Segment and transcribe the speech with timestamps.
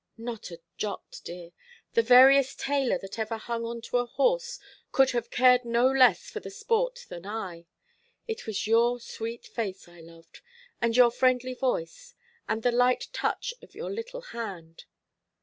[0.17, 1.51] Not a jot, dear.
[1.93, 4.57] The veriest tailor that ever hung on to a horse
[4.91, 7.67] could have cared no less for the sport than I.
[8.27, 10.41] It was your sweet face I loved,
[10.81, 12.15] and your friendly voice,
[12.49, 14.85] and the light touch of your little hand.